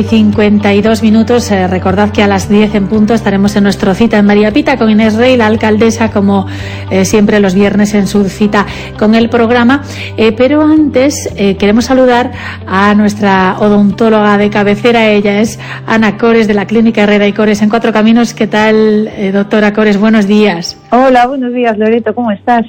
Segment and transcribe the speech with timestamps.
[0.00, 1.50] y 52 minutos.
[1.50, 4.78] Eh, recordad que a las 10 en punto estaremos en nuestra cita en María Pita
[4.78, 6.46] con Inés Rey, la alcaldesa, como
[6.90, 8.66] eh, siempre los viernes en su cita
[8.98, 9.82] con el programa.
[10.16, 11.28] Eh, pero antes
[11.58, 12.32] queremos saludar
[12.66, 15.08] a nuestra odontóloga de cabecera.
[15.08, 18.32] Ella es Ana Cores de la Clínica Herrera y Cores en Cuatro Caminos.
[18.32, 19.98] ¿Qué tal, doctora Cores?
[19.98, 20.78] Buenos días.
[20.90, 22.14] Hola, buenos días, Loreto.
[22.14, 22.64] ¿Cómo estás?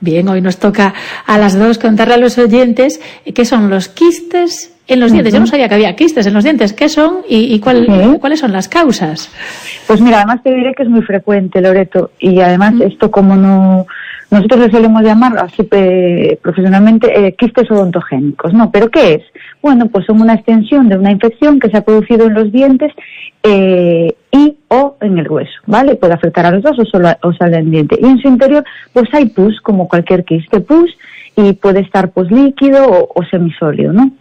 [0.00, 0.94] Bien, hoy nos toca
[1.26, 3.00] a las dos contarle a los oyentes
[3.34, 5.32] qué son los quistes en los dientes.
[5.32, 6.72] Yo no sabía que había quistes en los dientes.
[6.72, 9.30] ¿Qué son y, cuáles son las causas?
[9.86, 13.86] Pues mira, además te diré que es muy frecuente, Loreto, y además esto como no
[14.30, 15.68] nosotros le solemos llamar así
[16.40, 18.70] profesionalmente eh, quistes odontogénicos, ¿no?
[18.70, 19.22] ¿Pero qué es?
[19.60, 22.92] Bueno, pues son una extensión de una infección que se ha producido en los dientes
[23.42, 25.96] eh, y o en el hueso, ¿vale?
[25.96, 27.98] Puede afectar a los dos o solo o sale el diente.
[28.00, 30.96] Y en su interior, pues hay pus, como cualquier quiste pus,
[31.36, 34.12] y puede estar pues líquido o, o semisólido, ¿no?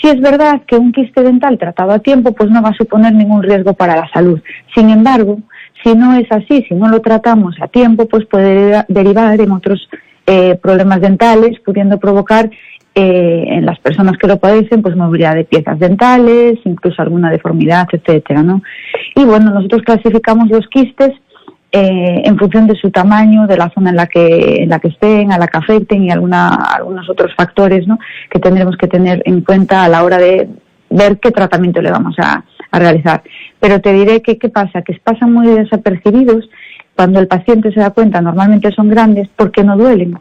[0.00, 3.12] Si es verdad que un quiste dental tratado a tiempo, pues no va a suponer
[3.12, 4.40] ningún riesgo para la salud.
[4.74, 5.38] Sin embargo,
[5.82, 9.88] si no es así, si no lo tratamos a tiempo, pues puede derivar en otros
[10.26, 12.50] eh, problemas dentales, pudiendo provocar
[12.94, 17.86] eh, en las personas que lo padecen, pues movilidad de piezas dentales, incluso alguna deformidad,
[17.92, 18.62] etcétera, ¿no?
[19.14, 21.12] Y bueno, nosotros clasificamos los quistes
[21.72, 24.88] eh, en función de su tamaño, de la zona en la que, en la que
[24.88, 27.98] estén, a la que afecten y alguna, algunos otros factores ¿no?
[28.30, 30.48] que tendremos que tener en cuenta a la hora de
[30.90, 33.22] ver qué tratamiento le vamos a, a realizar.
[33.60, 36.48] Pero te diré que qué pasa, que pasan muy desapercibidos
[36.96, 40.18] cuando el paciente se da cuenta, normalmente son grandes porque no duelen.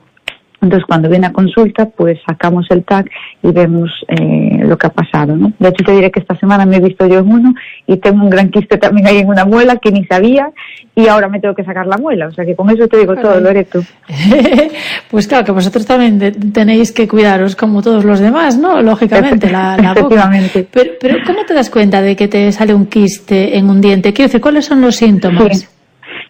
[0.62, 3.10] Entonces, cuando viene a consulta, pues sacamos el TAC
[3.42, 5.36] y vemos eh, lo que ha pasado.
[5.36, 5.54] ¿no?
[5.58, 7.54] De hecho, te diré que esta semana me he visto yo en uno
[7.88, 10.52] y tengo un gran quiste también ahí en una muela que ni sabía
[10.96, 12.28] y ahora me tengo que sacar la muela.
[12.28, 13.82] O sea que con eso te digo todo, Loreto.
[15.12, 18.82] pues claro, que vosotros también tenéis que cuidaros como todos los demás, ¿no?
[18.82, 20.30] Lógicamente, la, la boca.
[20.72, 24.12] Pero, pero, ¿cómo te das cuenta de que te sale un quiste en un diente?
[24.12, 25.79] Quiero decir, ¿cuáles son los síntomas?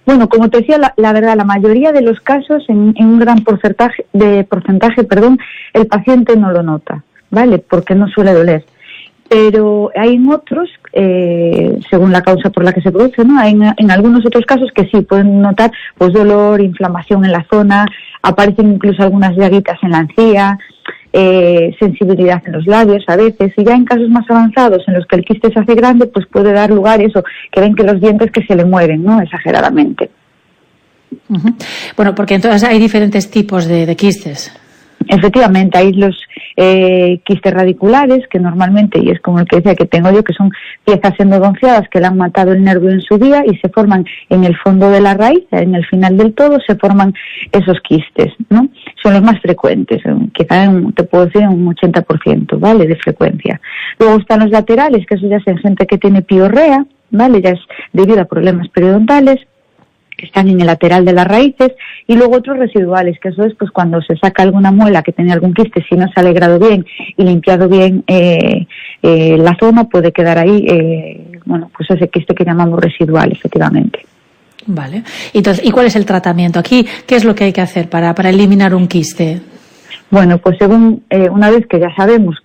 [0.09, 4.07] Bueno, como te decía, la, verdad, la mayoría de los casos, en, un gran porcentaje,
[4.11, 5.37] de porcentaje, perdón,
[5.71, 7.59] el paciente no lo nota, ¿vale?
[7.59, 8.65] Porque no suele doler.
[9.29, 13.39] Pero hay en otros, eh, según la causa por la que se produce, ¿no?
[13.39, 17.85] Hay en, algunos otros casos que sí pueden notar, pues dolor, inflamación en la zona,
[18.23, 20.57] aparecen incluso algunas llaguitas en la encía,
[21.11, 25.05] eh, sensibilidad en los labios a veces, y ya en casos más avanzados en los
[25.05, 27.99] que el quiste se hace grande, pues puede dar lugar eso, que ven que los
[27.99, 29.21] dientes que se le mueven, ¿no?
[29.21, 30.09] Exageradamente.
[31.95, 34.51] Bueno, porque entonces hay diferentes tipos de quistes.
[35.09, 36.15] Efectivamente, hay los
[36.55, 40.33] eh, quistes radiculares, que normalmente, y es como el que decía que tengo yo, que
[40.33, 40.51] son
[40.85, 44.43] piezas endodonciadas que le han matado el nervio en su día y se forman en
[44.43, 47.15] el fondo de la raíz, en el final del todo, se forman
[47.51, 48.69] esos quistes, ¿no?
[49.01, 52.85] Son los más frecuentes, quizá te puedo decir un 80%, ¿vale?
[52.85, 53.59] De frecuencia.
[53.97, 57.41] Luego están los laterales, que eso ya es en gente que tiene piorrea, ¿vale?
[57.41, 57.61] Ya es
[57.93, 59.39] debido a problemas periodontales
[60.19, 61.71] que están en el lateral de las raíces
[62.05, 65.33] y luego otros residuales, que eso es pues cuando se saca alguna muela que tenía
[65.33, 66.85] algún quiste, si no se ha alegrado bien
[67.15, 68.67] y limpiado bien eh,
[69.01, 73.99] eh, la zona, puede quedar ahí, eh, bueno, pues ese quiste que llamamos residual, efectivamente.
[74.65, 75.03] Vale.
[75.33, 76.59] Entonces, ¿y cuál es el tratamiento?
[76.59, 79.39] Aquí, ¿qué es lo que hay que hacer para, para eliminar un quiste?
[80.11, 82.35] Bueno, pues según una vez que ya sabemos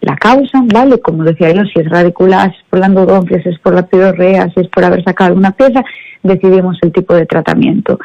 [0.00, 0.98] la causa, ¿vale?
[1.00, 3.86] Como decía yo, si es radicular, si es por la endodoncia, si es por la
[3.86, 5.82] piorrea, si es por haber sacado alguna pieza,
[6.22, 7.98] decidimos el tipo de tratamiento.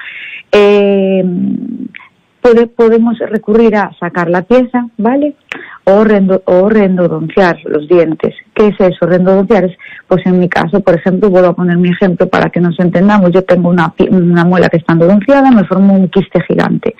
[0.51, 1.23] Eh,
[2.75, 5.35] podemos recurrir a sacar la pieza, ¿vale?
[5.85, 6.03] O,
[6.45, 8.35] o reendodonciar los dientes.
[8.53, 9.05] ¿Qué es eso?
[9.05, 9.77] Reendodonciar es,
[10.07, 13.31] pues en mi caso, por ejemplo, vuelvo a poner mi ejemplo para que nos entendamos.
[13.31, 13.93] Yo tengo una,
[14.45, 16.95] muela que está endodonciada, me formo un quiste gigante.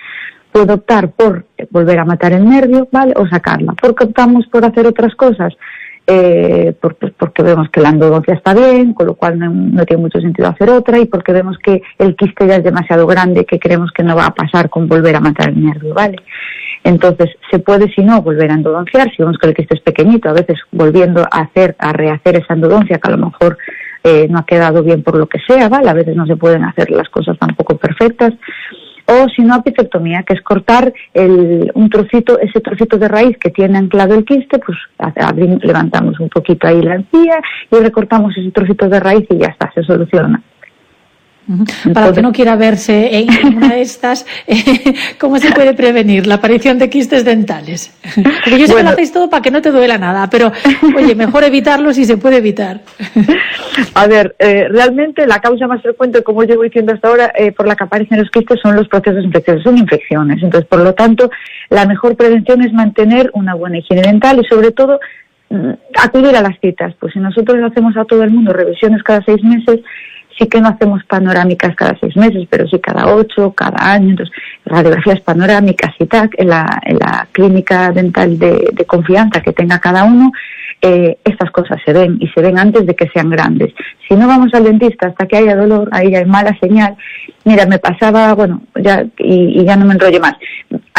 [0.50, 3.12] Puedo optar por volver a matar el nervio, ¿vale?
[3.16, 3.74] O sacarla.
[3.74, 5.54] ¿Por qué optamos por hacer otras cosas?
[6.06, 10.48] Eh, porque vemos que la endodoncia está bien, con lo cual no, tiene mucho sentido
[10.48, 14.04] hacer otra, y porque vemos que el quiste ya es demasiado grande, que creemos que
[14.04, 16.16] no va a pasar con volver a matar el nervio, ¿vale?
[16.84, 20.28] Entonces, se puede, si no, volver a endodonciar, si vemos que el quiste es pequeñito,
[20.28, 23.58] a veces volviendo a hacer, a rehacer esa endodoncia, que a lo mejor
[24.04, 25.90] eh, no ha quedado bien por lo que sea, ¿vale?
[25.90, 28.34] A veces no se pueden hacer las cosas tampoco perfectas
[29.06, 33.50] o si no apicectomía, que es cortar el, un trocito, ese trocito de raíz que
[33.50, 34.76] tiene anclado el quiste, pues
[35.62, 39.70] levantamos un poquito ahí la encía y recortamos ese trocito de raíz y ya está,
[39.72, 40.42] se soluciona.
[41.94, 46.36] Para que no quiera verse en una de estas, eh, ¿cómo se puede prevenir la
[46.36, 47.94] aparición de quistes dentales?
[48.14, 50.52] Porque yo sé que lo hacéis todo para que no te duela nada, pero
[50.96, 52.80] oye, mejor evitarlo si se puede evitar.
[53.94, 57.68] A ver, eh, realmente la causa más frecuente, como llevo diciendo hasta ahora, eh, por
[57.68, 60.42] la que aparecen los quistes son los procesos infecciosos, son infecciones.
[60.42, 61.30] Entonces, por lo tanto,
[61.70, 64.98] la mejor prevención es mantener una buena higiene dental y sobre todo
[65.98, 66.94] acudir a las citas.
[66.98, 69.80] Pues si nosotros hacemos a todo el mundo revisiones cada seis meses,
[70.38, 74.34] sí que no hacemos panorámicas cada seis meses, pero sí cada ocho, cada año, entonces
[74.64, 79.78] radiografías panorámicas y tal, en la, en la clínica dental de, de confianza que tenga
[79.78, 80.32] cada uno,
[80.82, 83.72] eh, estas cosas se ven y se ven antes de que sean grandes.
[84.08, 86.96] Si no vamos al dentista hasta que haya dolor, ahí ya hay mala señal.
[87.44, 90.34] Mira, me pasaba, bueno, ya y, y ya no me enrollo más.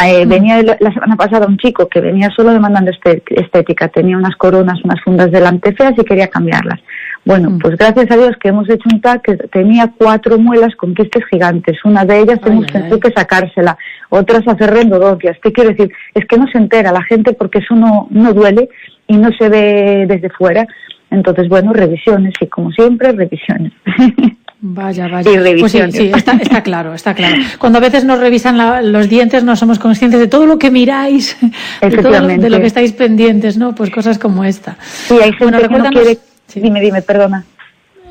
[0.04, 4.36] Eh, venía la, semana pasada un chico que venía solo demandando este- estética, tenía unas
[4.36, 6.80] coronas, unas fundas delante feas y quería cambiarlas.
[7.24, 7.58] Bueno, Mm.
[7.58, 11.24] pues gracias a Dios que hemos hecho un TAC que tenía cuatro muelas con quistes
[11.30, 11.76] gigantes.
[11.84, 13.00] Una de ellas Ay, hemos ay, tenido ay.
[13.00, 13.76] que sacársela,
[14.08, 15.36] otras hacer endodoncias.
[15.42, 15.92] ¿Qué quiero decir?
[16.14, 18.68] Es que no se entera la gente porque eso no, no duele
[19.08, 20.66] y no se ve desde fuera.
[21.10, 23.72] Entonces, bueno, revisiones y como siempre, revisiones.
[24.60, 25.30] Vaya, vaya.
[25.30, 25.78] Y Pues sí,
[26.12, 27.36] está, está claro, está claro.
[27.60, 30.72] Cuando a veces nos revisan la- los dientes no somos conscientes de todo lo que
[30.72, 31.36] miráis,
[31.80, 33.72] de, todo lo, de lo que estáis pendientes, ¿no?
[33.76, 34.76] Pues cosas como esta.
[34.80, 36.18] Sí, hay gente Bueno, que no recuérdanos- quiere...
[36.48, 36.58] sí.
[36.60, 37.44] Dime, dime, perdona.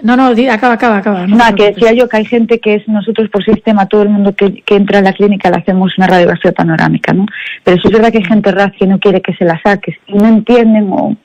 [0.04, 1.28] No, no, acaba, acaba, acaba.
[1.28, 4.34] no que decía yo que hay gente que es nosotros por sistema, todo el mundo
[4.36, 7.26] que, que entra a la clínica le hacemos una radiografía panorámica, ¿no?
[7.64, 9.96] Pero sí es verdad que hay gente raz que no quiere que se la saques
[10.08, 11.16] y no entienden o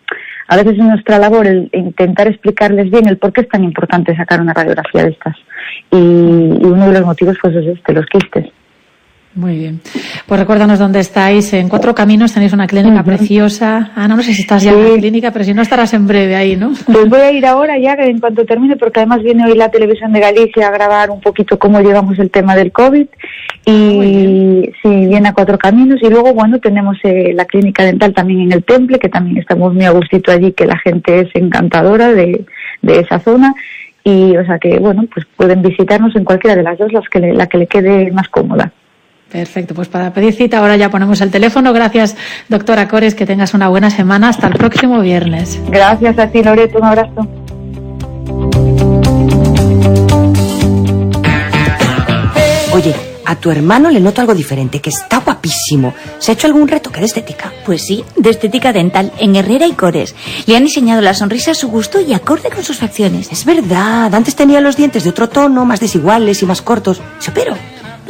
[0.48, 4.16] a veces es nuestra labor el intentar explicarles bien el por qué es tan importante
[4.16, 5.36] sacar una radiografía de estas.
[5.90, 8.46] Y, y uno de los motivos pues es este, los quistes.
[9.34, 9.80] Muy bien.
[10.26, 11.54] Pues recuérdanos dónde estáis.
[11.54, 13.90] En Cuatro Caminos tenéis una clínica preciosa.
[13.96, 16.06] Ah, no, no sé si estás ya en la clínica, pero si no estarás en
[16.06, 16.72] breve ahí, ¿no?
[16.84, 20.12] Pues voy a ir ahora ya en cuanto termine, porque además viene hoy la televisión
[20.12, 23.06] de Galicia a grabar un poquito cómo llevamos el tema del COVID.
[23.66, 26.00] Ah, Y sí, viene a Cuatro Caminos.
[26.02, 29.72] Y luego, bueno, tenemos eh, la clínica dental también en el Temple, que también estamos
[29.72, 32.44] muy a gustito allí, que la gente es encantadora de,
[32.82, 33.54] de esa zona.
[34.04, 37.18] Y, o sea que, bueno, pues pueden visitarnos en cualquiera de las dos, las que
[37.20, 38.72] le- la que le quede más cómoda.
[39.32, 41.72] Perfecto, pues para pedir cita ahora ya ponemos el teléfono.
[41.72, 42.16] Gracias,
[42.50, 44.28] doctora Cores, que tengas una buena semana.
[44.28, 45.58] Hasta el próximo viernes.
[45.68, 46.78] Gracias a ti, Loreto.
[46.78, 47.28] Un abrazo.
[52.74, 52.94] Oye,
[53.24, 55.94] a tu hermano le noto algo diferente, que está guapísimo.
[56.18, 57.50] ¿Se ha hecho algún retoque de estética?
[57.64, 60.14] Pues sí, de estética dental, en Herrera y Cores.
[60.44, 63.32] Le han diseñado la sonrisa a su gusto y acorde con sus facciones.
[63.32, 67.00] Es verdad, antes tenía los dientes de otro tono, más desiguales y más cortos.
[67.18, 67.56] Se operó.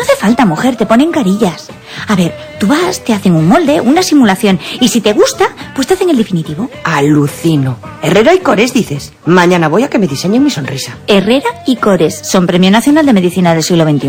[0.03, 1.69] No hace falta, mujer, te ponen carillas.
[2.09, 5.87] A ver, tú vas, te hacen un molde, una simulación, y si te gusta, pues
[5.87, 6.69] te hacen el definitivo.
[6.83, 7.77] Alucino.
[8.03, 9.13] Herrera y Cores, dices.
[9.27, 10.97] Mañana voy a que me diseñen mi sonrisa.
[11.07, 14.09] Herrera y Cores son Premio Nacional de Medicina del siglo XXI.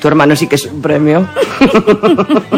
[0.00, 1.28] Tu hermano sí que es un premio.